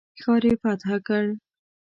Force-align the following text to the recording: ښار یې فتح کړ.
ښار 0.21 0.43
یې 0.49 0.53
فتح 0.61 0.89
کړ. 1.07 1.25